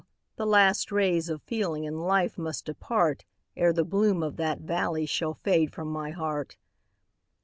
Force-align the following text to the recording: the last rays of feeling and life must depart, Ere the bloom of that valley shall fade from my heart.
the 0.35 0.47
last 0.47 0.91
rays 0.91 1.29
of 1.29 1.43
feeling 1.43 1.85
and 1.85 2.01
life 2.01 2.35
must 2.35 2.65
depart, 2.65 3.23
Ere 3.55 3.71
the 3.71 3.83
bloom 3.83 4.23
of 4.23 4.35
that 4.35 4.61
valley 4.61 5.05
shall 5.05 5.35
fade 5.35 5.71
from 5.71 5.89
my 5.89 6.09
heart. 6.09 6.57